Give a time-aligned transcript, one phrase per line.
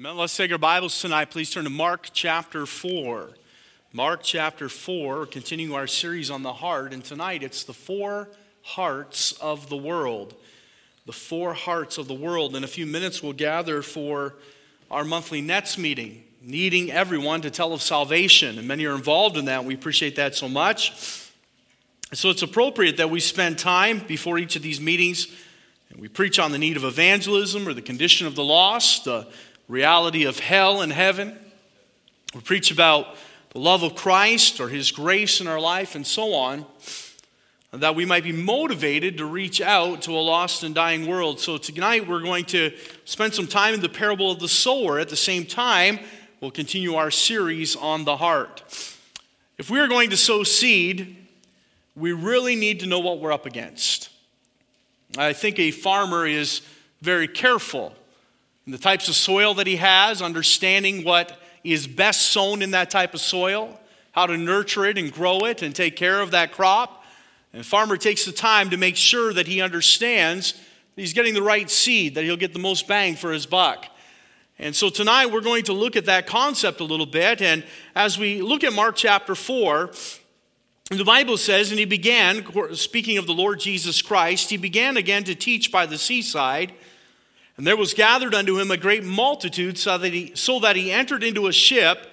[0.00, 1.32] Let's take our Bibles tonight.
[1.32, 3.30] Please turn to Mark chapter 4.
[3.92, 6.92] Mark chapter 4, continuing our series on the heart.
[6.92, 8.28] And tonight it's the four
[8.62, 10.36] hearts of the world.
[11.06, 12.54] The four hearts of the world.
[12.54, 14.36] In a few minutes, we'll gather for
[14.88, 18.56] our monthly Nets meeting, needing everyone to tell of salvation.
[18.56, 19.64] And many are involved in that.
[19.64, 20.92] We appreciate that so much.
[22.12, 25.26] So it's appropriate that we spend time before each of these meetings
[25.90, 29.26] and we preach on the need of evangelism or the condition of the lost, the
[29.68, 31.38] reality of hell and heaven.
[32.34, 33.16] We preach about
[33.50, 36.66] the love of Christ or His grace in our life and so on,
[37.72, 41.38] that we might be motivated to reach out to a lost and dying world.
[41.38, 42.72] So tonight we're going to
[43.04, 44.98] spend some time in the parable of the sower.
[44.98, 45.98] At the same time,
[46.40, 48.62] we'll continue our series on the heart.
[49.58, 51.16] If we are going to sow seed,
[51.94, 54.08] we really need to know what we're up against.
[55.18, 56.62] I think a farmer is
[57.02, 57.94] very careful
[58.68, 62.90] and the types of soil that he has, understanding what is best sown in that
[62.90, 63.80] type of soil,
[64.12, 67.02] how to nurture it and grow it and take care of that crop.
[67.54, 71.40] And farmer takes the time to make sure that he understands that he's getting the
[71.40, 73.86] right seed, that he'll get the most bang for his buck.
[74.58, 77.40] And so tonight we're going to look at that concept a little bit.
[77.40, 79.92] And as we look at Mark chapter 4,
[80.90, 85.24] the Bible says, and he began, speaking of the Lord Jesus Christ, he began again
[85.24, 86.74] to teach by the seaside
[87.58, 90.92] and there was gathered unto him a great multitude, so that he, so that he
[90.92, 92.06] entered into a ship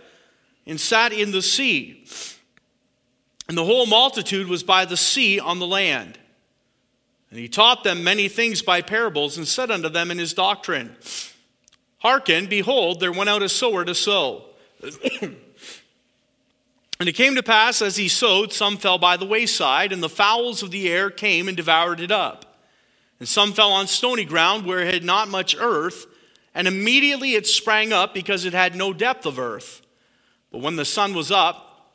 [0.65, 2.03] and sat in the sea.
[3.47, 6.17] And the whole multitude was by the sea on the land.
[7.29, 10.95] And he taught them many things by parables, and said unto them in his doctrine,
[11.99, 14.45] Hearken, behold, there went out a sower to sow.
[15.21, 15.37] and
[16.99, 20.63] it came to pass, as he sowed, some fell by the wayside, and the fowls
[20.63, 22.44] of the air came and devoured it up.
[23.25, 26.05] And some fell on stony ground where it had not much earth,
[26.53, 29.81] and immediately it sprang up because it had no depth of earth.
[30.51, 31.89] But when the sun was up,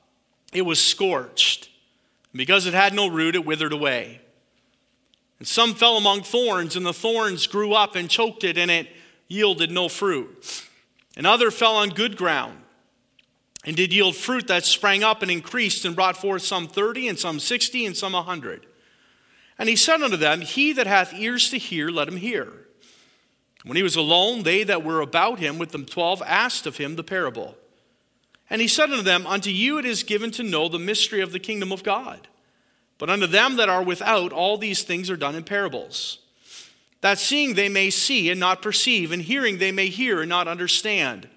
[0.52, 1.70] it was scorched.
[2.32, 4.20] And because it had no root, it withered away.
[5.38, 8.88] And some fell among thorns, and the thorns grew up and choked it, and it
[9.28, 10.66] yielded no fruit.
[11.16, 12.58] And other fell on good ground,
[13.64, 17.16] and did yield fruit that sprang up and increased, and brought forth some thirty, and
[17.16, 18.66] some sixty, and some a hundred.
[19.60, 22.48] And he said unto them, He that hath ears to hear, let him hear.
[23.62, 26.96] When he was alone, they that were about him with them twelve asked of him
[26.96, 27.56] the parable.
[28.48, 31.32] And he said unto them, Unto you it is given to know the mystery of
[31.32, 32.26] the kingdom of God.
[32.96, 36.20] But unto them that are without, all these things are done in parables.
[37.02, 40.48] That seeing they may see and not perceive, and hearing they may hear and not
[40.48, 41.28] understand,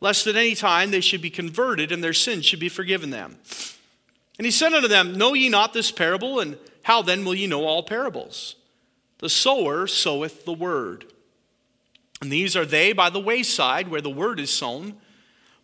[0.00, 3.38] lest at any time they should be converted and their sins should be forgiven them.
[4.38, 6.38] And he said unto them, Know ye not this parable?
[6.38, 8.54] And how then will ye know all parables?
[9.18, 11.06] The sower soweth the word.
[12.22, 14.94] And these are they by the wayside where the word is sown.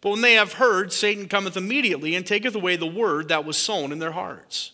[0.00, 3.56] But when they have heard, Satan cometh immediately and taketh away the word that was
[3.56, 4.72] sown in their hearts.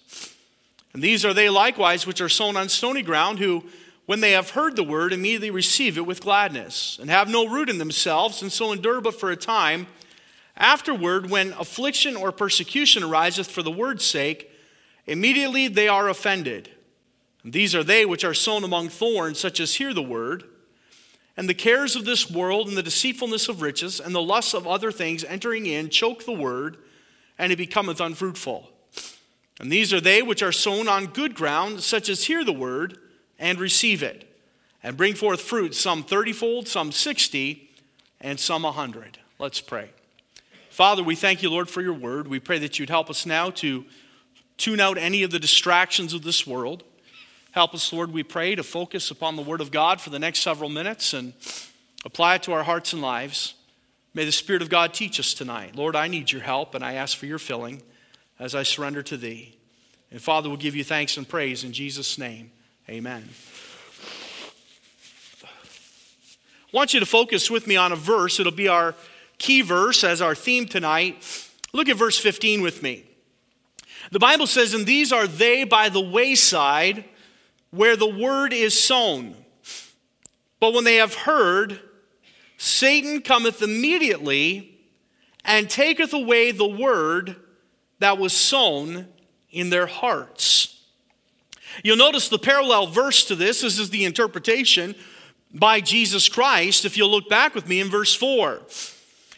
[0.94, 3.64] And these are they likewise which are sown on stony ground, who,
[4.06, 7.68] when they have heard the word, immediately receive it with gladness, and have no root
[7.68, 9.86] in themselves, and so endure but for a time.
[10.56, 14.47] Afterward, when affliction or persecution ariseth for the word's sake,
[15.08, 16.70] Immediately they are offended.
[17.42, 20.44] And these are they which are sown among thorns, such as hear the word.
[21.36, 24.66] And the cares of this world, and the deceitfulness of riches, and the lusts of
[24.66, 26.76] other things entering in, choke the word,
[27.38, 28.68] and it becometh unfruitful.
[29.60, 32.98] And these are they which are sown on good ground, such as hear the word,
[33.38, 34.36] and receive it,
[34.82, 37.70] and bring forth fruit, some thirtyfold, some sixty,
[38.20, 39.18] and some a hundred.
[39.38, 39.90] Let's pray.
[40.70, 42.26] Father, we thank you, Lord, for your word.
[42.26, 43.84] We pray that you'd help us now to
[44.58, 46.84] tune out any of the distractions of this world.
[47.52, 50.40] Help us, Lord, we pray, to focus upon the Word of God for the next
[50.40, 51.32] several minutes and
[52.04, 53.54] apply it to our hearts and lives.
[54.12, 55.74] May the Spirit of God teach us tonight.
[55.74, 57.82] Lord, I need your help and I ask for your filling
[58.38, 59.56] as I surrender to Thee.
[60.10, 62.50] And Father, we'll give you thanks and praise in Jesus' name.
[62.88, 63.28] Amen.
[65.42, 68.38] I want you to focus with me on a verse.
[68.38, 68.94] It'll be our
[69.38, 71.24] key verse as our theme tonight.
[71.72, 73.07] Look at verse 15 with me.
[74.10, 77.04] The Bible says, And these are they by the wayside
[77.70, 79.34] where the word is sown.
[80.60, 81.80] But when they have heard,
[82.56, 84.78] Satan cometh immediately
[85.44, 87.36] and taketh away the word
[88.00, 89.08] that was sown
[89.50, 90.82] in their hearts.
[91.82, 93.60] You'll notice the parallel verse to this.
[93.60, 94.94] This is the interpretation
[95.54, 96.84] by Jesus Christ.
[96.84, 98.60] If you'll look back with me in verse 4.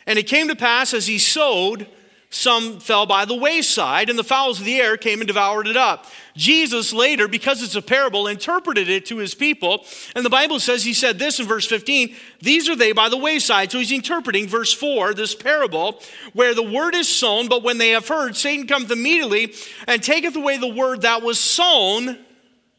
[0.07, 1.87] And it came to pass as he sowed,
[2.33, 5.77] some fell by the wayside, and the fowls of the air came and devoured it
[5.77, 6.07] up.
[6.37, 9.85] Jesus later, because it's a parable, interpreted it to his people.
[10.15, 13.17] And the Bible says he said this in verse 15 These are they by the
[13.17, 13.73] wayside.
[13.73, 16.01] So he's interpreting verse 4, this parable,
[16.33, 19.53] where the word is sown, but when they have heard, Satan cometh immediately
[19.89, 22.17] and taketh away the word that was sown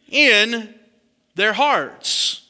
[0.10, 0.74] in
[1.36, 2.48] their hearts.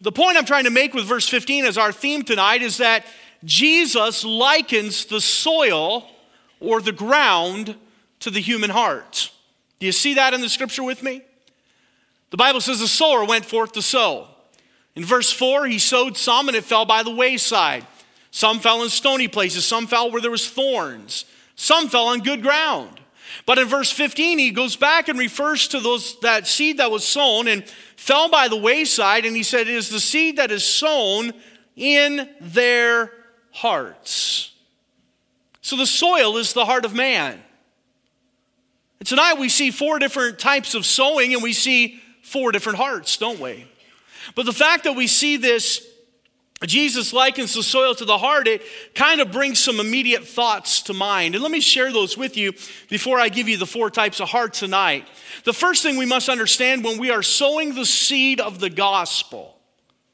[0.00, 3.06] The point I'm trying to make with verse 15 as our theme tonight is that
[3.44, 6.08] Jesus likens the soil
[6.60, 7.76] or the ground
[8.20, 9.30] to the human heart.
[9.80, 11.22] Do you see that in the scripture with me?
[12.30, 14.28] The Bible says the sower went forth to sow.
[14.94, 17.86] In verse 4, he sowed some and it fell by the wayside.
[18.30, 22.42] Some fell in stony places, some fell where there was thorns, some fell on good
[22.42, 23.00] ground.
[23.44, 27.06] But in verse 15, he goes back and refers to those, that seed that was
[27.06, 27.64] sown and
[27.96, 31.32] fell by the wayside, and he said, It is the seed that is sown
[31.76, 33.12] in their
[33.52, 34.52] hearts.
[35.60, 37.40] So the soil is the heart of man.
[38.98, 43.16] And tonight we see four different types of sowing and we see four different hearts,
[43.16, 43.66] don't we?
[44.34, 45.86] But the fact that we see this,
[46.64, 48.62] Jesus likens the soil to the heart, it
[48.94, 51.34] kind of brings some immediate thoughts to mind.
[51.34, 52.52] And let me share those with you
[52.88, 55.06] before I give you the four types of heart tonight.
[55.44, 59.56] The first thing we must understand when we are sowing the seed of the gospel,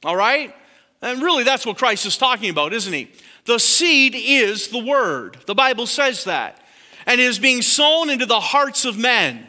[0.04, 0.54] all right?
[1.02, 3.10] And really, that's what Christ is talking about, isn't he?
[3.48, 5.38] The seed is the word.
[5.46, 6.62] The Bible says that.
[7.06, 9.46] And it is being sown into the hearts of men.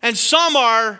[0.00, 0.98] And some are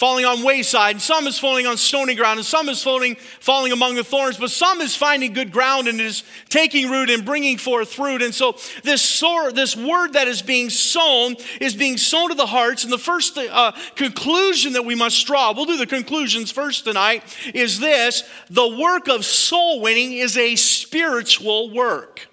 [0.00, 3.70] falling on wayside, and some is falling on stony ground, and some is falling, falling
[3.70, 7.58] among the thorns, but some is finding good ground and is taking root and bringing
[7.58, 8.22] forth fruit.
[8.22, 12.46] And so this, sor- this word that is being sown is being sown to the
[12.46, 12.82] hearts.
[12.82, 17.22] And the first uh, conclusion that we must draw, we'll do the conclusions first tonight,
[17.52, 22.29] is this the work of soul winning is a spiritual work.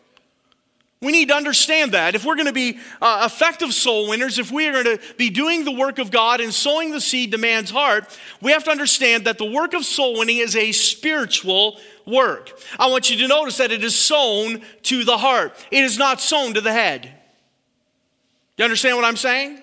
[0.99, 2.15] We need to understand that.
[2.15, 5.29] If we're going to be uh, effective soul winners, if we are going to be
[5.29, 8.71] doing the work of God and sowing the seed to man's heart, we have to
[8.71, 12.59] understand that the work of soul winning is a spiritual work.
[12.79, 16.19] I want you to notice that it is sown to the heart, it is not
[16.19, 17.13] sown to the head.
[18.57, 19.61] You understand what I'm saying?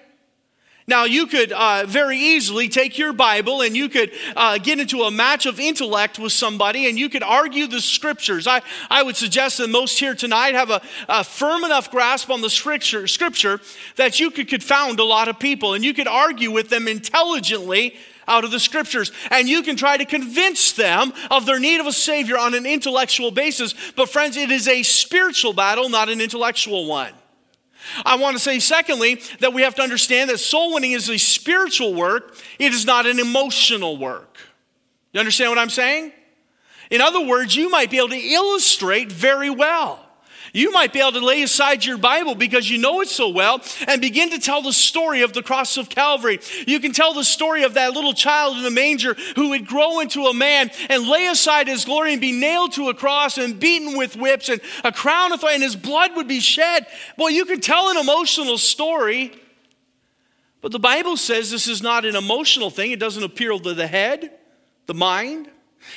[0.87, 5.03] Now, you could uh, very easily take your Bible and you could uh, get into
[5.03, 8.47] a match of intellect with somebody and you could argue the scriptures.
[8.47, 8.61] I,
[8.91, 12.51] I would suggest that most here tonight have a, a firm enough grasp on the
[12.51, 13.63] scripture, scripture
[13.97, 17.97] that you could confound a lot of people and you could argue with them intelligently
[18.29, 19.11] out of the scriptures.
[19.31, 22.67] And you can try to convince them of their need of a Savior on an
[22.67, 23.75] intellectual basis.
[23.97, 27.13] But, friends, it is a spiritual battle, not an intellectual one.
[28.05, 31.19] I want to say, secondly, that we have to understand that soul winning is a
[31.19, 34.39] spiritual work, it is not an emotional work.
[35.13, 36.13] You understand what I'm saying?
[36.91, 40.04] In other words, you might be able to illustrate very well.
[40.55, 43.61] You might be able to lay aside your Bible because you know it so well
[43.89, 46.39] and begin to tell the story of the cross of Calvary.
[46.65, 49.99] You can tell the story of that little child in the manger who would grow
[49.99, 53.59] into a man and lay aside his glory and be nailed to a cross and
[53.59, 56.87] beaten with whips and a crown of thorns and his blood would be shed.
[57.19, 59.33] Boy, you can tell an emotional story.
[60.61, 62.93] But the Bible says this is not an emotional thing.
[62.93, 64.31] It doesn't appeal to the head,
[64.87, 65.51] the mind.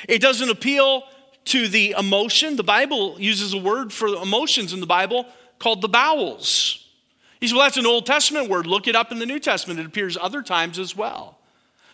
[0.10, 1.04] It doesn't appeal
[1.48, 2.56] to the emotion.
[2.56, 5.26] The Bible uses a word for emotions in the Bible
[5.60, 6.86] called the bowels.
[7.40, 8.68] He said, Well, that's an Old Testament word.
[8.68, 9.80] Look it up in the New Testament.
[9.80, 11.38] It appears other times as well.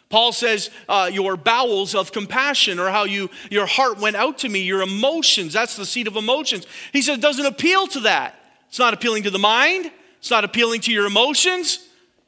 [0.09, 4.49] Paul says, uh, Your bowels of compassion, or how you, your heart went out to
[4.49, 5.53] me, your emotions.
[5.53, 6.65] That's the seat of emotions.
[6.91, 8.35] He said, It doesn't appeal to that.
[8.69, 11.87] It's not appealing to the mind, it's not appealing to your emotions,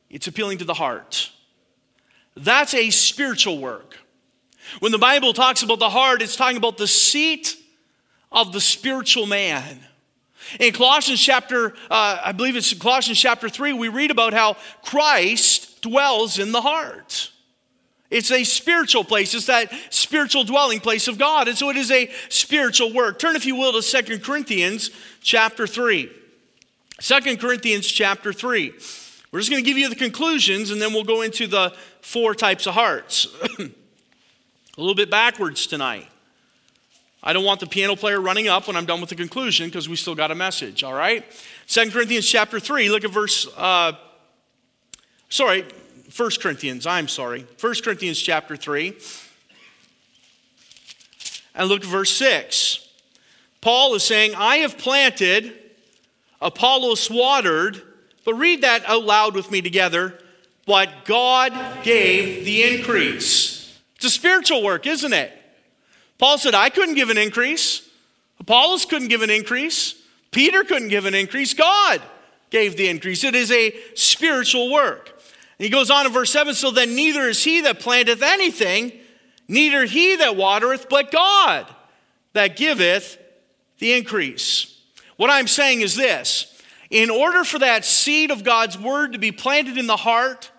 [0.10, 1.32] it's appealing to the heart.
[2.36, 3.98] That's a spiritual work.
[4.80, 7.56] When the Bible talks about the heart, it's talking about the seat
[8.32, 9.80] of the spiritual man.
[10.60, 15.82] In Colossians chapter, uh, I believe it's Colossians chapter 3, we read about how Christ
[15.82, 17.32] dwells in the heart.
[18.12, 19.34] It's a spiritual place.
[19.34, 21.48] It's that spiritual dwelling place of God.
[21.48, 23.18] And so it is a spiritual work.
[23.18, 24.92] Turn, if you will, to Second Corinthians
[25.22, 26.12] chapter 3.
[27.00, 28.74] 2 Corinthians chapter 3.
[29.32, 32.36] We're just going to give you the conclusions and then we'll go into the four
[32.36, 33.28] types of hearts.
[34.78, 36.08] a little bit backwards tonight.
[37.24, 39.90] I don't want the piano player running up when I'm done with the conclusion because
[39.90, 41.26] we still got a message, all right?
[41.66, 43.94] Second Corinthians chapter 3, look at verse, uh,
[45.30, 45.66] sorry,
[46.10, 47.48] First Corinthians, I'm sorry.
[47.58, 48.96] First Corinthians chapter 3,
[51.56, 52.88] and look at verse 6.
[53.62, 55.54] Paul is saying, I have planted,
[56.42, 57.82] Apollos watered,
[58.24, 60.20] but read that out loud with me together.
[60.68, 63.65] But God gave the increase.
[63.96, 65.32] It's a spiritual work, isn't it?
[66.18, 67.88] Paul said, I couldn't give an increase.
[68.40, 69.96] Apollos couldn't give an increase.
[70.32, 72.02] Peter couldn't give an increase, God
[72.50, 73.24] gave the increase.
[73.24, 75.10] It is a spiritual work.
[75.58, 78.92] And he goes on in verse 7 So then neither is he that planteth anything,
[79.48, 81.74] neither he that watereth, but God
[82.34, 83.18] that giveth
[83.80, 84.78] the increase.
[85.16, 86.52] What I'm saying is this
[86.90, 90.52] in order for that seed of God's word to be planted in the heart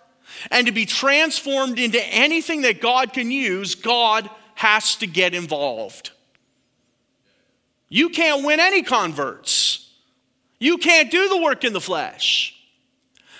[0.51, 6.11] and to be transformed into anything that God can use, God has to get involved.
[7.89, 9.91] You can't win any converts.
[10.59, 12.55] You can't do the work in the flesh.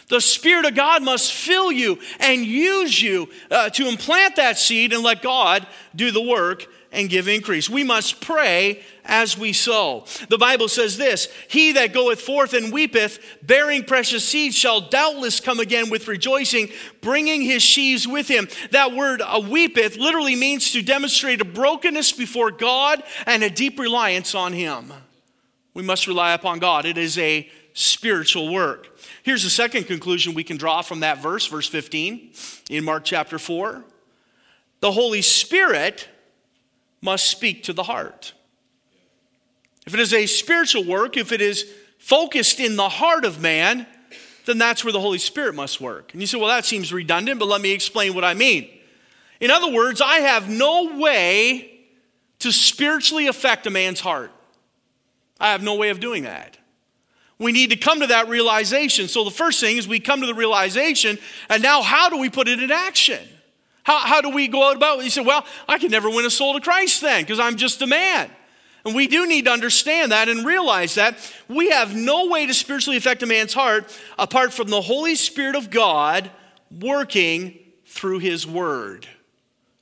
[0.09, 4.93] The Spirit of God must fill you and use you uh, to implant that seed
[4.93, 7.69] and let God do the work and give increase.
[7.69, 10.05] We must pray as we sow.
[10.29, 15.41] The Bible says this He that goeth forth and weepeth, bearing precious seed, shall doubtless
[15.41, 16.69] come again with rejoicing,
[17.01, 18.49] bringing his sheaves with him.
[18.71, 23.79] That word, a weepeth, literally means to demonstrate a brokenness before God and a deep
[23.79, 24.93] reliance on Him.
[25.75, 26.87] We must rely upon God.
[26.87, 28.99] It is a spiritual work.
[29.23, 32.33] Here's the second conclusion we can draw from that verse, verse 15
[32.71, 33.85] in Mark chapter 4.
[34.81, 36.09] The Holy Spirit
[37.03, 38.33] must speak to the heart.
[39.87, 41.65] If it is a spiritual work, if it is
[41.99, 43.87] focused in the heart of man,
[44.45, 46.13] then that's where the Holy Spirit must work.
[46.13, 48.69] And you say, well, that seems redundant, but let me explain what I mean.
[49.41, 51.81] In other words, I have no way
[52.41, 54.31] to spiritually affect a man's heart.
[55.39, 56.57] I have no way of doing that.
[57.39, 59.09] We need to come to that realization.
[59.09, 61.19] So the first thing is we come to the realization,
[61.51, 63.23] and now how do we put it in action?
[63.83, 65.05] How, how do we go about it?
[65.05, 67.83] You say, well, I can never win a soul to Christ then because I'm just
[67.83, 68.31] a man.
[68.87, 72.55] And we do need to understand that and realize that we have no way to
[72.55, 76.31] spiritually affect a man's heart apart from the Holy Spirit of God
[76.71, 79.09] working through his word.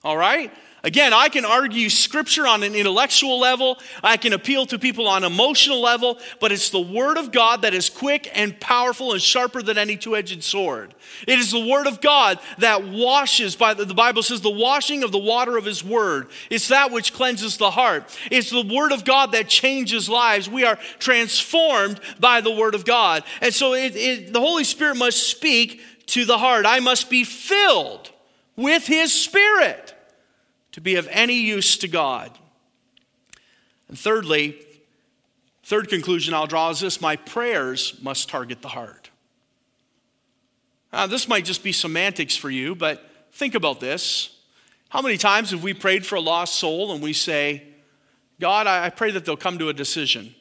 [0.03, 0.51] All right?
[0.85, 5.25] Again, I can argue scripture on an intellectual level, I can appeal to people on
[5.25, 9.63] emotional level, but it's the word of God that is quick and powerful and sharper
[9.63, 10.95] than any two-edged sword.
[11.27, 15.03] It is the word of God that washes by the, the Bible says the washing
[15.03, 16.29] of the water of his word.
[16.51, 18.15] It's that which cleanses the heart.
[18.31, 20.51] It's the word of God that changes lives.
[20.51, 23.25] We are transformed by the word of God.
[23.41, 26.67] And so it, it, the Holy Spirit must speak to the heart.
[26.67, 28.11] I must be filled
[28.55, 29.94] with his spirit
[30.75, 32.37] to be of any use to God.
[33.87, 34.59] And thirdly,
[35.63, 39.09] third conclusion I'll draw is this my prayers must target the heart.
[40.93, 44.37] Now, this might just be semantics for you, but think about this.
[44.89, 47.63] How many times have we prayed for a lost soul and we say,
[48.41, 50.35] God, I pray that they'll come to a decision?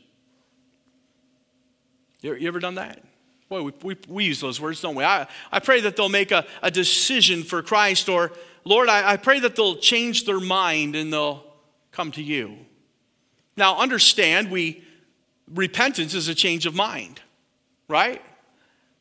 [2.23, 3.03] You ever done that?
[3.49, 5.03] Boy, we, we, we use those words, don't we?
[5.03, 8.31] I, I pray that they'll make a, a decision for Christ, or
[8.65, 11.43] Lord, I, I pray that they'll change their mind and they'll
[11.91, 12.57] come to you.
[13.55, 14.83] Now, understand, we
[15.53, 17.21] repentance is a change of mind,
[17.87, 18.21] right?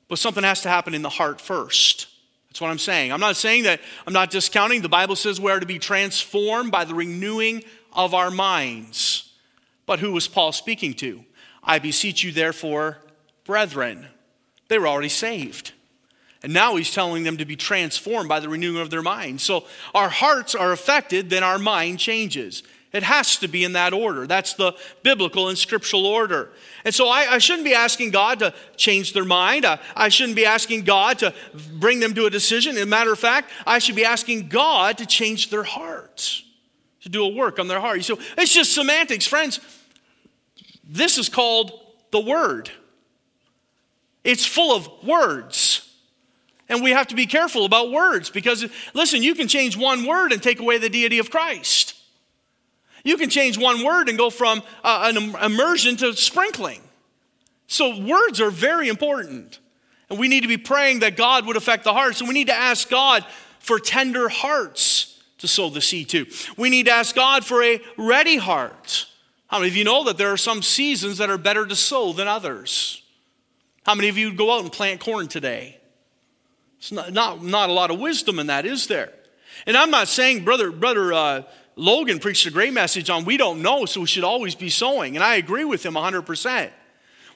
[0.08, 2.08] But something has to happen in the heart first.
[2.48, 3.12] That's what I'm saying.
[3.12, 4.82] I'm not saying that I'm not discounting.
[4.82, 9.32] The Bible says we are to be transformed by the renewing of our minds.
[9.86, 11.24] But who was Paul speaking to?
[11.62, 12.98] I beseech you, therefore,
[13.44, 14.06] brethren.
[14.68, 15.72] They were already saved.
[16.42, 19.40] And now he's telling them to be transformed by the renewing of their mind.
[19.40, 22.62] So our hearts are affected, then our mind changes.
[22.92, 24.26] It has to be in that order.
[24.26, 26.50] That's the biblical and scriptural order.
[26.84, 29.64] And so I, I shouldn't be asking God to change their mind.
[29.64, 31.32] I, I, shouldn't be asking God to
[31.74, 32.76] bring them to a decision.
[32.76, 36.44] As a matter of fact, I should be asking God to change their hearts,
[37.02, 38.04] to do a work on their heart.
[38.04, 39.26] So it's just semantics.
[39.26, 39.60] Friends,
[40.84, 41.72] this is called
[42.10, 42.70] the Word,
[44.22, 45.81] it's full of words.
[46.72, 48.64] And we have to be careful about words because,
[48.94, 51.94] listen, you can change one word and take away the deity of Christ.
[53.04, 56.80] You can change one word and go from uh, an immersion to sprinkling.
[57.66, 59.58] So, words are very important.
[60.08, 62.20] And we need to be praying that God would affect the hearts.
[62.20, 63.26] And we need to ask God
[63.58, 66.24] for tender hearts to sow the seed to.
[66.56, 69.08] We need to ask God for a ready heart.
[69.48, 72.14] How many of you know that there are some seasons that are better to sow
[72.14, 73.02] than others?
[73.84, 75.76] How many of you would go out and plant corn today?
[76.82, 79.12] It's not, not, not a lot of wisdom in that, is there?
[79.68, 81.42] And I'm not saying, brother, brother uh,
[81.76, 85.14] Logan preached a great message on we don't know, so we should always be sowing.
[85.14, 86.70] And I agree with him 100%.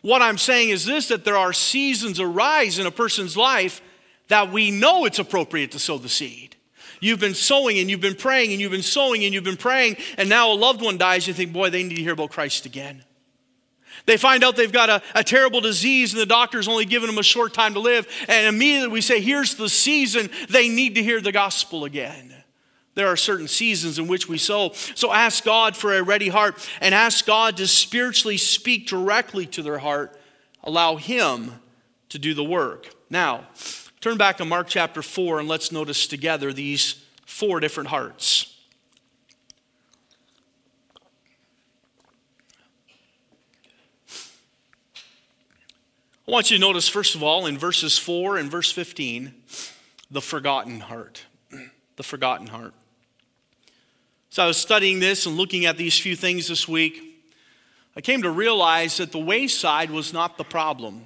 [0.03, 3.81] What I'm saying is this that there are seasons arise in a person's life
[4.27, 6.57] that we know it's appropriate to sow the seed.
[6.99, 9.99] You've been sowing and you've been praying and you've been sowing and you've been praying,
[10.19, 11.29] and now a loved one dies.
[11.29, 13.05] You think, boy, they need to hear about Christ again.
[14.07, 17.19] They find out they've got a, a terrible disease and the doctor's only given them
[17.19, 18.07] a short time to live.
[18.29, 22.33] And immediately we say, here's the season they need to hear the gospel again.
[22.95, 24.73] There are certain seasons in which we sow.
[24.73, 29.63] So ask God for a ready heart and ask God to spiritually speak directly to
[29.63, 30.19] their heart.
[30.65, 31.61] Allow Him
[32.09, 32.89] to do the work.
[33.11, 33.49] Now,
[34.01, 38.46] turn back to Mark chapter 4 and let's notice together these four different hearts.
[46.29, 49.33] I want you to notice, first of all, in verses 4 and verse 15,
[50.11, 51.25] the forgotten heart.
[51.95, 52.75] The forgotten heart.
[54.31, 57.01] So I was studying this and looking at these few things this week.
[57.97, 61.05] I came to realize that the wayside was not the problem.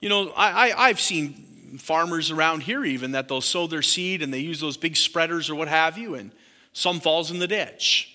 [0.00, 4.32] You know, I, have seen farmers around here even that they'll sow their seed and
[4.32, 6.30] they use those big spreaders or what have you, and
[6.74, 8.14] some falls in the ditch.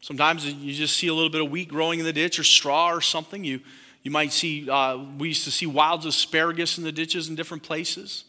[0.00, 2.90] Sometimes you just see a little bit of wheat growing in the ditch or straw
[2.90, 3.44] or something.
[3.44, 3.60] You,
[4.02, 7.62] you might see, uh, we used to see wild asparagus in the ditches in different
[7.62, 8.24] places.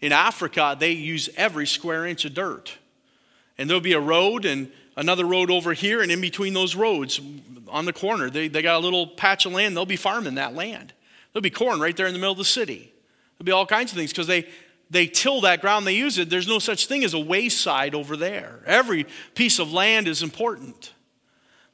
[0.00, 2.76] In Africa, they use every square inch of dirt.
[3.56, 7.20] And there'll be a road and another road over here, and in between those roads
[7.68, 9.76] on the corner, they, they got a little patch of land.
[9.76, 10.92] They'll be farming that land.
[11.32, 12.92] There'll be corn right there in the middle of the city.
[13.38, 14.48] There'll be all kinds of things because they,
[14.90, 16.28] they till that ground, they use it.
[16.28, 18.60] There's no such thing as a wayside over there.
[18.66, 20.92] Every piece of land is important.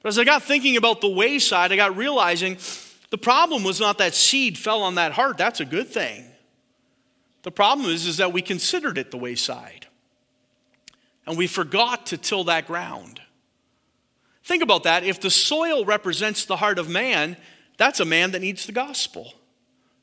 [0.03, 2.59] But as I got thinking about the wayside, I got realizing
[3.11, 5.39] the problem was not that seed fell on that heart.
[5.39, 6.25] That's a good thing.
[7.43, 9.87] The problem is, is that we considered it the wayside
[11.27, 13.21] and we forgot to till that ground.
[14.45, 15.05] Think about that.
[15.05, 17.37] If the soil represents the heart of man,
[17.77, 19.35] that's a man that needs the gospel.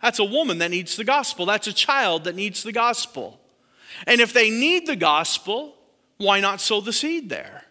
[0.02, 1.48] That's a woman that needs the gospel.
[1.48, 3.40] That's a child that needs the gospel.
[4.06, 5.76] And if they need the gospel,
[6.18, 7.66] why not sow the seed there?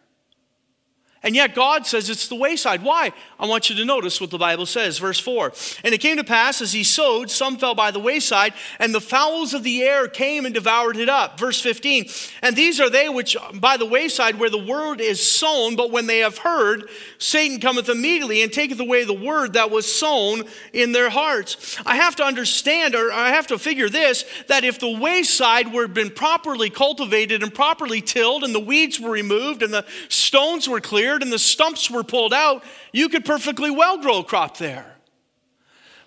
[1.25, 2.83] And yet God says it's the wayside.
[2.83, 3.11] Why?
[3.41, 4.99] I want you to notice what the Bible says.
[4.99, 5.53] Verse 4
[5.83, 9.01] And it came to pass as he sowed, some fell by the wayside, and the
[9.01, 11.41] fowls of the air came and devoured it up.
[11.41, 12.07] Verse 15
[12.43, 16.07] And these are they which by the wayside where the word is sown, but when
[16.07, 20.43] they have heard, Satan cometh immediately and taketh away the word that was sown
[20.75, 21.79] in their hearts.
[21.87, 25.89] I have to understand, or I have to figure this, that if the wayside were
[25.89, 30.81] been properly cultivated and properly tilled, and the weeds were removed, and the stones were
[30.81, 34.95] cleared, and the stumps were pulled out, you could perfectly well grow a crop there.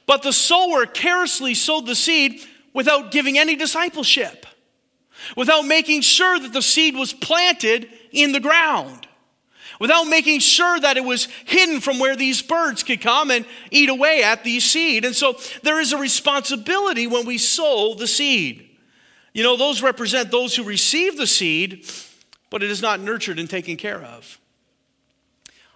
[0.05, 2.41] But the sower carelessly sowed the seed
[2.73, 4.45] without giving any discipleship,
[5.35, 9.07] without making sure that the seed was planted in the ground,
[9.79, 13.89] without making sure that it was hidden from where these birds could come and eat
[13.89, 15.05] away at the seed.
[15.05, 18.69] And so there is a responsibility when we sow the seed.
[19.33, 21.85] You know, those represent those who receive the seed,
[22.49, 24.39] but it is not nurtured and taken care of.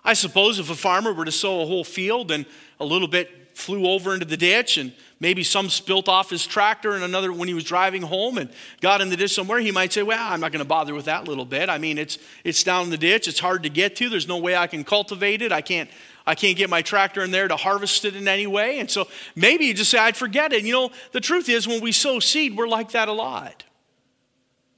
[0.03, 2.45] I suppose if a farmer were to sow a whole field and
[2.79, 6.93] a little bit flew over into the ditch and maybe some spilt off his tractor
[6.93, 9.93] and another when he was driving home and got in the ditch somewhere, he might
[9.93, 11.69] say, Well, I'm not going to bother with that little bit.
[11.69, 14.37] I mean, it's, it's down in the ditch, it's hard to get to, there's no
[14.37, 15.51] way I can cultivate it.
[15.51, 15.89] I can't,
[16.25, 18.79] I can't get my tractor in there to harvest it in any way.
[18.79, 20.63] And so maybe you just say, I'd forget it.
[20.63, 23.63] You know, the truth is, when we sow seed, we're like that a lot.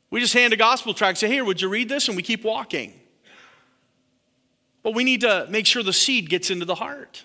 [0.10, 2.08] We just hand a gospel tract, say, Here, would you read this?
[2.08, 3.00] And we keep walking.
[4.84, 7.24] But we need to make sure the seed gets into the heart.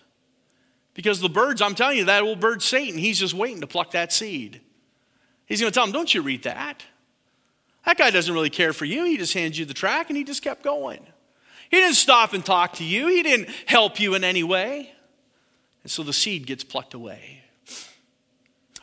[0.94, 3.92] Because the birds, I'm telling you, that old bird Satan, he's just waiting to pluck
[3.92, 4.60] that seed.
[5.46, 6.84] He's going to tell him, Don't you read that.
[7.84, 9.04] That guy doesn't really care for you.
[9.04, 11.00] He just hands you the track and he just kept going.
[11.70, 14.92] He didn't stop and talk to you, he didn't help you in any way.
[15.82, 17.42] And so the seed gets plucked away.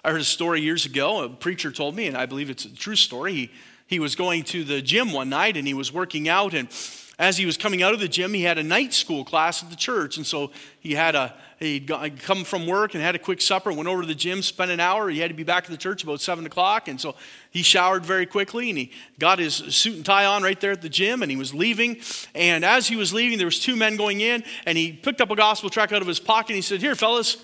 [0.04, 1.24] I heard a story years ago.
[1.24, 3.34] A preacher told me, and I believe it's a true story.
[3.34, 3.52] He,
[3.88, 6.70] he was going to the gym one night and he was working out, and
[7.18, 9.70] as he was coming out of the gym, he had a night school class at
[9.70, 10.18] the church.
[10.18, 13.88] And so he had a, he'd come from work and had a quick supper, went
[13.88, 15.10] over to the gym, spent an hour.
[15.10, 16.90] He had to be back at the church about 7 o'clock.
[16.90, 17.16] And so
[17.52, 20.82] he showered very quickly and he got his suit and tie on right there at
[20.82, 22.02] the gym and he was leaving.
[22.34, 25.32] And as he was leaving, there was two men going in and he picked up
[25.32, 27.38] a gospel tract out of his pocket and he said, here, fellas,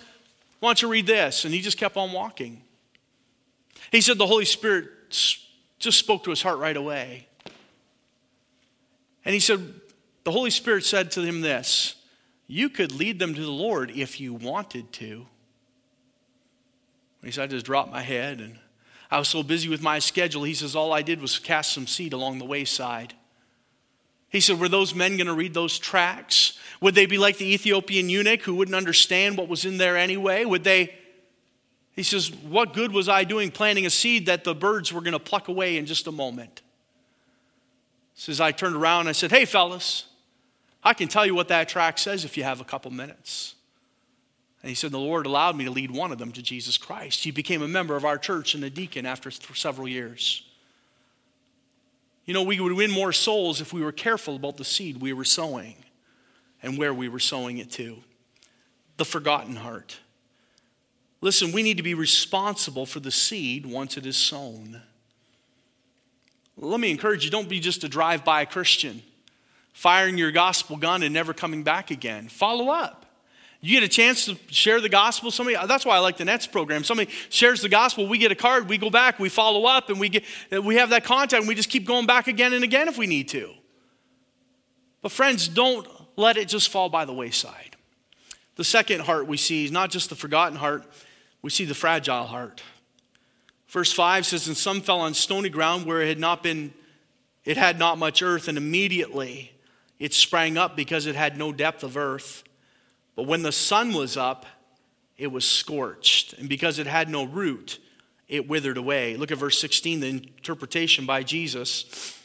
[0.59, 1.45] why don't you read this?
[1.45, 2.61] And he just kept on walking.
[3.91, 7.27] He said the Holy Spirit just spoke to his heart right away.
[9.23, 9.73] And he said,
[10.23, 11.95] the Holy Spirit said to him this
[12.47, 15.27] You could lead them to the Lord if you wanted to.
[17.23, 18.57] He said, I just dropped my head and
[19.11, 20.43] I was so busy with my schedule.
[20.43, 23.13] He says, All I did was cast some seed along the wayside.
[24.29, 26.57] He said, Were those men going to read those tracts?
[26.79, 30.45] Would they be like the Ethiopian eunuch who wouldn't understand what was in there anyway?
[30.45, 30.95] Would they?
[31.93, 35.11] He says, What good was I doing planting a seed that the birds were going
[35.13, 36.61] to pluck away in just a moment?
[38.21, 40.05] Says I turned around and I said, Hey, fellas,
[40.83, 43.55] I can tell you what that tract says if you have a couple minutes.
[44.61, 47.23] And he said, The Lord allowed me to lead one of them to Jesus Christ.
[47.23, 50.43] He became a member of our church and a deacon after several years.
[52.25, 55.13] You know, we would win more souls if we were careful about the seed we
[55.13, 55.77] were sowing
[56.61, 58.03] and where we were sowing it to.
[58.97, 59.97] The forgotten heart.
[61.21, 64.83] Listen, we need to be responsible for the seed once it is sown.
[66.57, 69.01] Let me encourage you don't be just a drive by Christian,
[69.73, 72.27] firing your gospel gun and never coming back again.
[72.27, 73.05] Follow up.
[73.63, 75.29] You get a chance to share the gospel.
[75.29, 76.83] Somebody, that's why I like the Nets program.
[76.83, 79.99] Somebody shares the gospel, we get a card, we go back, we follow up, and
[79.99, 80.23] we, get,
[80.63, 83.05] we have that contact, and we just keep going back again and again if we
[83.05, 83.53] need to.
[85.03, 87.75] But, friends, don't let it just fall by the wayside.
[88.55, 90.83] The second heart we see is not just the forgotten heart,
[91.41, 92.61] we see the fragile heart.
[93.71, 96.73] Verse 5 says, And some fell on stony ground where it had not been,
[97.45, 99.53] it had not much earth, and immediately
[99.97, 102.43] it sprang up because it had no depth of earth.
[103.15, 104.45] But when the sun was up,
[105.17, 106.33] it was scorched.
[106.33, 107.79] And because it had no root,
[108.27, 109.15] it withered away.
[109.15, 112.19] Look at verse 16, the interpretation by Jesus.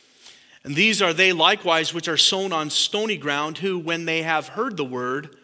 [0.64, 4.48] And these are they likewise which are sown on stony ground, who, when they have
[4.48, 5.36] heard the word,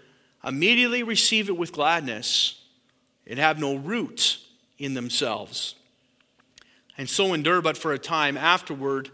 [0.42, 2.60] immediately receive it with gladness
[3.24, 4.38] and have no root
[4.78, 5.76] in themselves.
[6.98, 9.10] And so endure but for a time afterward,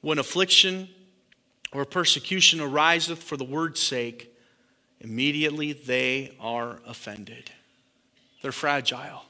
[0.00, 0.88] when affliction
[1.72, 4.32] or persecution ariseth for the word's sake,
[5.00, 7.50] immediately they are offended.
[8.42, 9.24] They're fragile.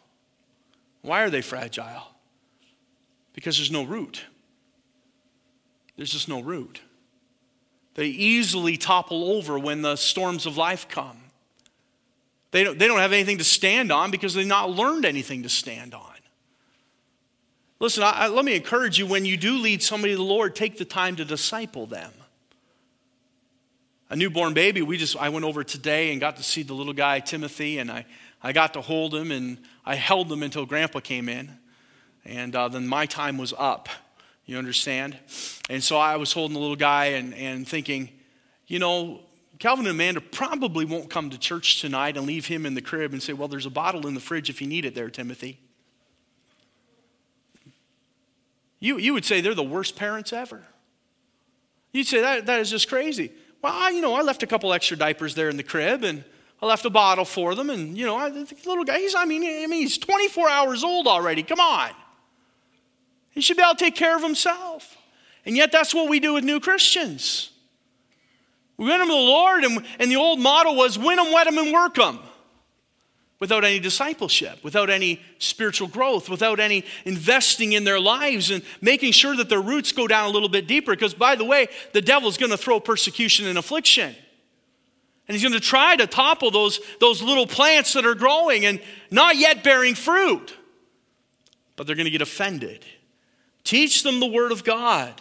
[1.02, 2.08] Why are they fragile?
[3.32, 4.24] Because there's no root.
[5.96, 6.80] There's just no root.
[7.94, 11.18] They easily topple over when the storms of life come.
[12.50, 15.48] They don't, they don't have anything to stand on because they've not learned anything to
[15.48, 16.15] stand on.
[17.78, 20.54] Listen, I, I, let me encourage you when you do lead somebody to the Lord,
[20.54, 22.12] take the time to disciple them.
[24.08, 26.92] A newborn baby, we just I went over today and got to see the little
[26.92, 28.06] guy Timothy, and I,
[28.42, 31.50] I got to hold him and I held him until Grandpa came in,
[32.24, 33.88] and uh, then my time was up.
[34.46, 35.18] You understand?
[35.68, 38.10] And so I was holding the little guy and, and thinking,
[38.68, 39.20] you know,
[39.58, 43.12] Calvin and Amanda probably won't come to church tonight and leave him in the crib
[43.12, 45.58] and say, well, there's a bottle in the fridge if you need it there, Timothy.
[48.86, 50.62] You, you would say they're the worst parents ever.
[51.92, 53.32] You'd say that, that is just crazy.
[53.60, 56.22] Well, I, you know, I left a couple extra diapers there in the crib and
[56.62, 57.68] I left a bottle for them.
[57.68, 60.84] And, you know, I, the little guy, he's, I mean, I mean, he's 24 hours
[60.84, 61.42] old already.
[61.42, 61.90] Come on.
[63.30, 64.96] He should be able to take care of himself.
[65.44, 67.50] And yet, that's what we do with new Christians.
[68.76, 71.46] We win them to the Lord, and, and the old motto was win them, wet
[71.46, 72.20] them, and work them.
[73.38, 79.12] Without any discipleship, without any spiritual growth, without any investing in their lives and making
[79.12, 80.92] sure that their roots go down a little bit deeper.
[80.92, 84.14] Because, by the way, the devil's going to throw persecution and affliction.
[85.28, 88.80] And he's going to try to topple those, those little plants that are growing and
[89.10, 90.54] not yet bearing fruit.
[91.74, 92.84] But they're going to get offended
[93.66, 95.20] Teach them the word of God.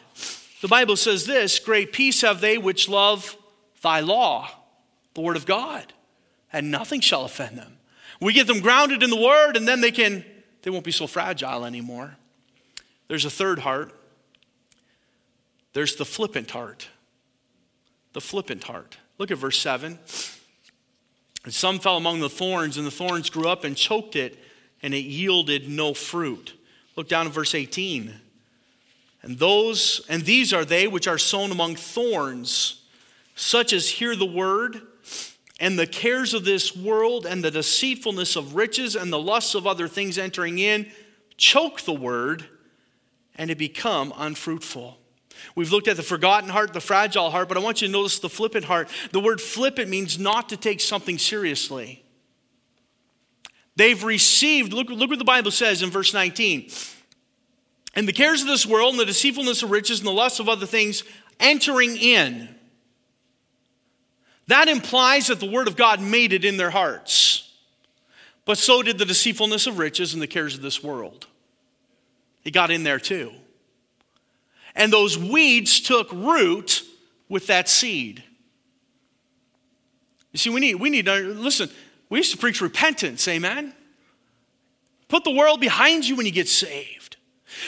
[0.61, 3.35] The Bible says this Great peace have they which love
[3.81, 4.47] thy law,
[5.15, 5.91] the word of God,
[6.53, 7.77] and nothing shall offend them.
[8.21, 10.23] We get them grounded in the word, and then they can
[10.65, 12.17] they won't be so fragile anymore.
[13.07, 13.93] There's a third heart.
[15.73, 16.87] There's the flippant heart.
[18.13, 18.97] The flippant heart.
[19.19, 19.99] Look at verse 7.
[21.43, 24.39] And some fell among the thorns, and the thorns grew up and choked it,
[24.81, 26.53] and it yielded no fruit.
[26.95, 28.13] Look down at verse 18.
[29.21, 32.81] And those and these are they which are sown among thorns,
[33.35, 34.81] such as hear the word,
[35.59, 39.65] and the cares of this world and the deceitfulness of riches and the lusts of
[39.65, 40.91] other things entering in
[41.37, 42.45] choke the word
[43.35, 44.97] and it become unfruitful.
[45.55, 48.19] We've looked at the forgotten heart, the fragile heart, but I want you to notice
[48.19, 48.89] the flippant heart.
[49.11, 52.03] The word flippant means not to take something seriously.
[53.75, 56.69] They've received, look, look what the Bible says in verse 19
[57.95, 60.49] and the cares of this world and the deceitfulness of riches and the lusts of
[60.49, 61.03] other things
[61.39, 62.54] entering in.
[64.47, 67.53] That implies that the Word of God made it in their hearts.
[68.45, 71.25] But so did the deceitfulness of riches and the cares of this world.
[72.43, 73.31] It got in there too.
[74.75, 76.83] And those weeds took root
[77.27, 78.23] with that seed.
[80.31, 81.69] You see, we need, we need to listen,
[82.09, 83.73] we used to preach repentance, amen?
[85.07, 87.04] Put the world behind you when you get saved.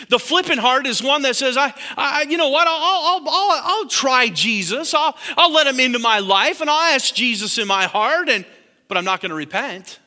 [0.09, 3.61] The flippant heart is one that says, I, I you know what, I'll, I'll, I'll,
[3.63, 4.93] I'll try Jesus.
[4.93, 8.45] I'll, I'll let him into my life and I'll ask Jesus in my heart, and,
[8.87, 9.99] but I'm not going to repent.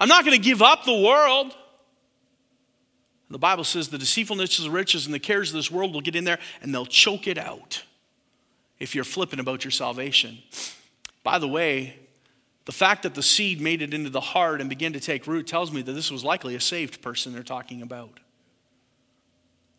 [0.00, 1.54] I'm not going to give up the world.
[3.30, 6.02] The Bible says the deceitfulness of the riches and the cares of this world will
[6.02, 7.82] get in there and they'll choke it out
[8.78, 10.38] if you're flippant about your salvation.
[11.24, 11.96] By the way,
[12.64, 15.46] the fact that the seed made it into the heart and began to take root
[15.46, 18.20] tells me that this was likely a saved person they're talking about.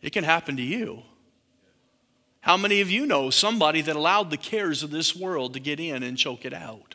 [0.04, 1.02] It can happen to you.
[2.42, 5.80] How many of you know somebody that allowed the cares of this world to get
[5.80, 6.94] in and choke it out?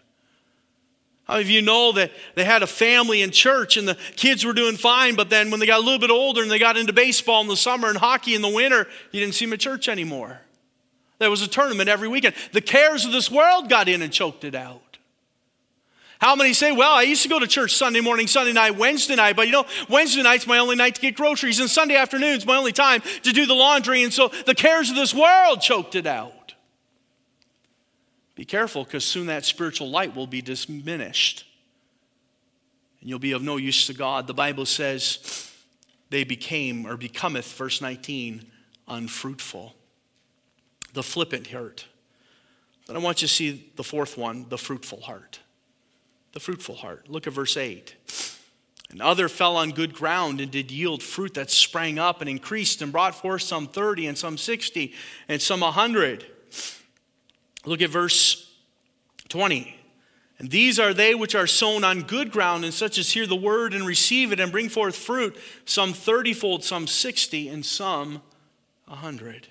[1.24, 4.45] How many of you know that they had a family in church and the kids
[4.45, 6.78] were doing fine, but then when they got a little bit older and they got
[6.78, 9.60] into baseball in the summer and hockey in the winter, you didn't see them at
[9.60, 10.39] church anymore?
[11.17, 12.36] There was a tournament every weekend.
[12.52, 14.88] The cares of this world got in and choked it out.
[16.20, 19.16] How many say, well, I used to go to church Sunday morning, Sunday night, Wednesday
[19.16, 22.46] night, but you know, Wednesday night's my only night to get groceries, and Sunday afternoon's
[22.46, 25.96] my only time to do the laundry, and so the cares of this world choked
[25.96, 26.56] it out.
[28.36, 31.46] Be careful, because soon that spiritual light will be diminished,
[33.00, 34.28] and you'll be of no use to God.
[34.28, 35.50] The Bible says
[36.10, 38.46] they became, or becometh, verse 19,
[38.90, 39.74] unfruitful.
[40.92, 41.86] The flippant heart.
[42.88, 45.40] Then I want you to see the fourth one, the fruitful heart
[46.34, 47.10] the fruitful heart.
[47.10, 47.96] Look at verse 8.
[48.92, 52.82] And other fell on good ground and did yield fruit that sprang up and increased
[52.82, 54.94] and brought forth some 30 and some 60
[55.28, 56.26] and some 100.
[57.65, 58.52] Look at verse
[59.28, 59.76] 20.
[60.39, 63.36] And these are they which are sown on good ground, and such as hear the
[63.36, 68.22] word and receive it and bring forth fruit, some thirtyfold, some sixty, and some
[68.88, 69.48] a hundred.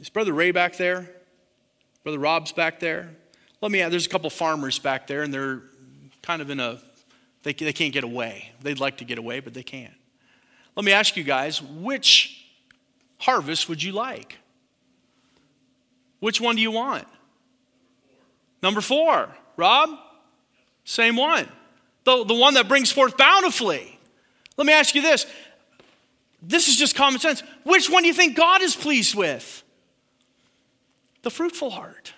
[0.00, 1.10] Is Brother Ray back there?
[2.02, 3.10] Brother Rob's back there?
[3.64, 5.62] Let me add, there's a couple farmers back there, and they're
[6.20, 6.78] kind of in a,
[7.44, 8.52] they, they can't get away.
[8.60, 9.94] They'd like to get away, but they can't.
[10.76, 12.44] Let me ask you guys, which
[13.16, 14.36] harvest would you like?
[16.20, 17.08] Which one do you want?
[18.62, 19.34] Number four.
[19.56, 19.98] Rob?
[20.84, 21.48] Same one.
[22.04, 23.98] The, the one that brings forth bountifully.
[24.58, 25.24] Let me ask you this.
[26.42, 27.42] This is just common sense.
[27.62, 29.62] Which one do you think God is pleased with?
[31.22, 32.12] The fruitful heart.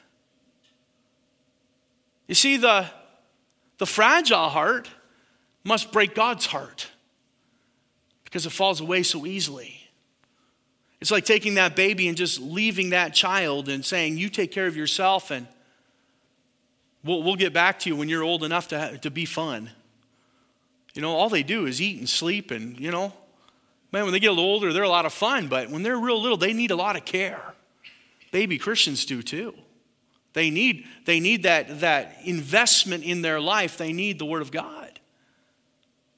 [2.27, 2.87] You see, the,
[3.79, 4.91] the fragile heart
[5.65, 6.89] must break God's heart
[8.25, 9.89] because it falls away so easily.
[11.01, 14.67] It's like taking that baby and just leaving that child and saying, You take care
[14.67, 15.47] of yourself and
[17.05, 19.71] we'll, we'll get back to you when you're old enough to, to be fun.
[20.95, 23.13] You know, all they do is eat and sleep, and, you know,
[23.93, 25.99] man, when they get a little older, they're a lot of fun, but when they're
[25.99, 27.43] real little, they need a lot of care.
[28.33, 29.55] Baby Christians do too.
[30.37, 33.79] They need, they need that, that investment in their life.
[33.79, 35.01] They need the Word of God.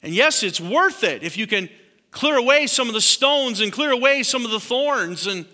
[0.03, 1.71] And yes, it's worth it if you can
[2.11, 5.47] clear away some of the stones and clear away some of the thorns and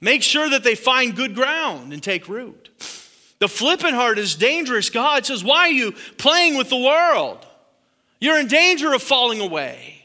[0.00, 2.68] make sure that they find good ground and take root.
[3.40, 4.88] The flippant heart is dangerous.
[4.88, 7.44] God says, Why are you playing with the world?
[8.20, 10.04] You're in danger of falling away.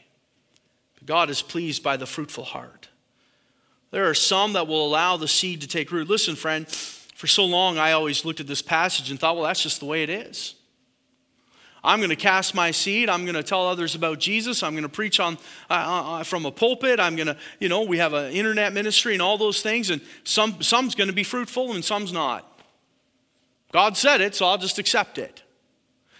[0.96, 2.88] But God is pleased by the fruitful heart.
[3.92, 6.08] There are some that will allow the seed to take root.
[6.08, 6.66] Listen, friend,
[7.16, 9.86] for so long, I always looked at this passage and thought, well, that's just the
[9.86, 10.54] way it is.
[11.82, 13.08] I'm going to cast my seed.
[13.08, 14.62] I'm going to tell others about Jesus.
[14.62, 15.38] I'm going to preach on
[15.70, 17.00] uh, uh, uh from a pulpit.
[17.00, 20.02] I'm going to, you know, we have an internet ministry and all those things, and
[20.24, 22.60] some some's going to be fruitful and some's not.
[23.72, 25.42] God said it, so I'll just accept it.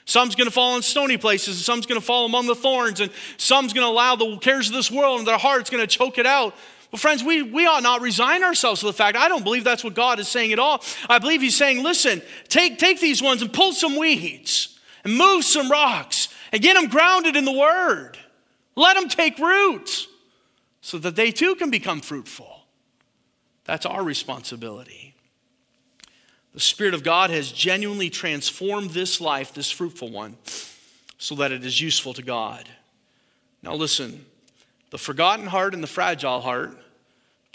[0.06, 3.00] Some's going to fall in stony places, and some's going to fall among the thorns,
[3.00, 5.86] and some's going to allow the cares of this world, and their heart's going to
[5.86, 6.54] choke it out.
[6.96, 9.18] Well, friends, we, we ought not resign ourselves to the fact.
[9.18, 10.82] I don't believe that's what God is saying at all.
[11.10, 15.44] I believe He's saying, listen, take, take these ones and pull some weeds and move
[15.44, 18.16] some rocks and get them grounded in the Word.
[18.76, 20.08] Let them take root
[20.80, 22.62] so that they too can become fruitful.
[23.66, 25.14] That's our responsibility.
[26.54, 30.38] The Spirit of God has genuinely transformed this life, this fruitful one,
[31.18, 32.66] so that it is useful to God.
[33.62, 34.24] Now, listen
[34.88, 36.78] the forgotten heart and the fragile heart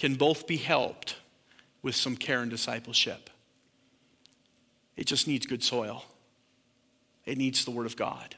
[0.02, 1.16] can both be helped
[1.84, 3.30] with some care and discipleship.
[4.98, 6.06] It just needs good soil,
[7.24, 8.36] it needs the Word of God.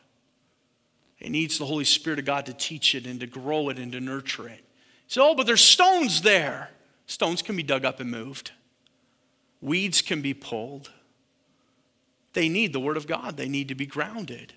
[1.20, 3.94] It needs the Holy Spirit of God to teach it and to grow it and
[3.94, 4.66] to nurture it.
[5.08, 6.70] So, oh, but there's stones there.
[7.06, 8.52] Stones can be dug up and moved.
[9.62, 10.92] Weeds can be pulled.
[12.34, 13.38] They need the Word of God.
[13.38, 14.52] They need to be grounded.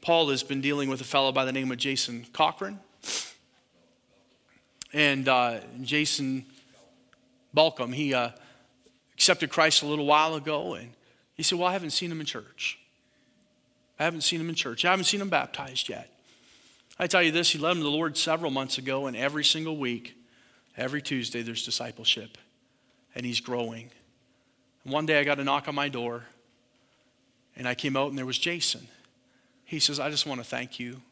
[0.00, 2.80] Paul has been dealing with a fellow by the name of Jason Cochran.
[4.92, 6.46] And uh, Jason
[7.54, 8.30] Balcom, he uh,
[9.14, 10.90] accepted Christ a little while ago, and
[11.34, 12.78] he said, Well, I haven't seen him in church.
[13.98, 14.84] I haven't seen him in church.
[14.84, 16.10] I haven't seen him baptized yet.
[16.98, 19.44] I tell you this, he led him to the Lord several months ago, and every
[19.44, 20.16] single week,
[20.76, 22.38] every Tuesday, there's discipleship,
[23.14, 23.90] and he's growing.
[24.84, 26.24] And one day I got a knock on my door,
[27.56, 28.88] and I came out, and there was Jason.
[29.64, 31.02] He says, I just want to thank you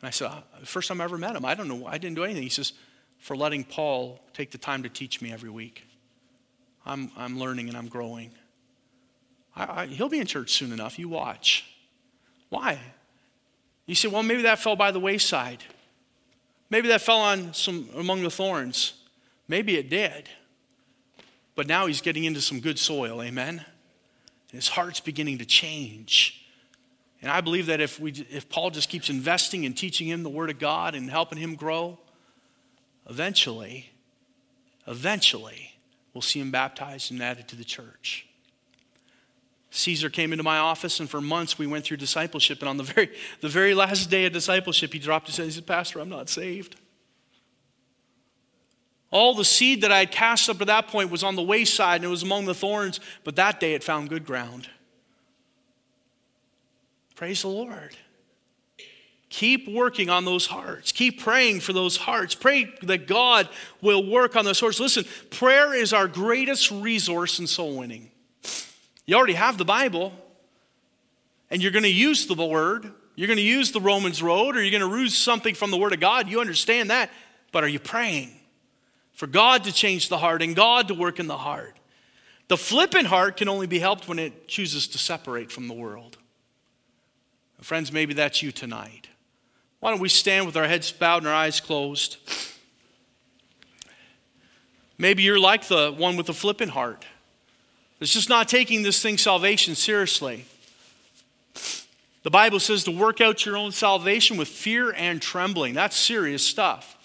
[0.00, 2.16] and I said, uh, First time I ever met him, I don't know, I didn't
[2.16, 2.42] do anything.
[2.42, 2.72] He says,
[3.18, 5.84] For letting Paul take the time to teach me every week.
[6.86, 8.30] I'm, I'm learning and I'm growing.
[9.54, 10.98] I, I, he'll be in church soon enough.
[10.98, 11.66] You watch.
[12.48, 12.78] Why?
[13.86, 15.62] You say, Well, maybe that fell by the wayside.
[16.70, 18.94] Maybe that fell on some among the thorns.
[19.48, 20.28] Maybe it did.
[21.56, 23.58] But now he's getting into some good soil, amen?
[23.58, 26.48] And his heart's beginning to change.
[27.22, 30.30] And I believe that if, we, if Paul just keeps investing and teaching him the
[30.30, 31.98] Word of God and helping him grow,
[33.08, 33.90] eventually,
[34.86, 35.74] eventually,
[36.14, 38.26] we'll see him baptized and added to the church.
[39.72, 42.60] Caesar came into my office, and for months we went through discipleship.
[42.60, 45.46] And on the very, the very last day of discipleship, he dropped his head.
[45.46, 46.76] He said, Pastor, I'm not saved.
[49.10, 51.96] All the seed that I had cast up to that point was on the wayside
[51.96, 54.68] and it was among the thorns, but that day it found good ground.
[57.20, 57.94] Praise the Lord.
[59.28, 60.90] Keep working on those hearts.
[60.90, 62.34] Keep praying for those hearts.
[62.34, 63.46] Pray that God
[63.82, 64.80] will work on those hearts.
[64.80, 68.10] Listen, prayer is our greatest resource in soul winning.
[69.04, 70.14] You already have the Bible,
[71.50, 72.90] and you're going to use the Word.
[73.16, 75.76] You're going to use the Romans Road, or you're going to use something from the
[75.76, 76.26] Word of God.
[76.26, 77.10] You understand that.
[77.52, 78.30] But are you praying
[79.12, 81.76] for God to change the heart and God to work in the heart?
[82.48, 86.16] The flippant heart can only be helped when it chooses to separate from the world.
[87.62, 89.08] Friends, maybe that's you tonight.
[89.80, 92.16] Why don't we stand with our heads bowed and our eyes closed?
[94.98, 97.04] Maybe you're like the one with the flippant heart.
[98.00, 100.44] It's just not taking this thing, salvation, seriously.
[102.22, 105.74] The Bible says to work out your own salvation with fear and trembling.
[105.74, 106.98] That's serious stuff.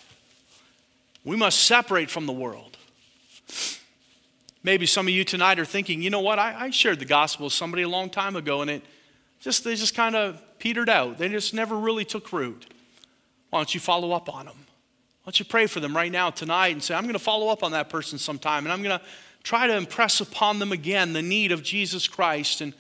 [1.24, 2.78] We must separate from the world.
[4.62, 7.46] Maybe some of you tonight are thinking, you know what, I, I shared the gospel
[7.46, 8.84] with somebody a long time ago and it
[9.39, 11.19] just they just kind of petered out.
[11.19, 12.65] They just never really took root.
[13.51, 14.56] Why don't you follow up on them?
[14.58, 17.49] Why don't you pray for them right now, tonight, and say, I'm going to follow
[17.49, 19.06] up on that person sometime, and I'm going to
[19.43, 22.62] try to impress upon them again the need of Jesus Christ.
[22.62, 22.73] And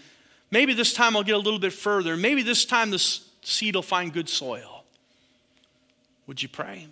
[0.49, 2.17] maybe this time I'll get a little bit further.
[2.17, 4.83] Maybe this time the seed will find good soil.
[6.25, 6.87] Would you pray?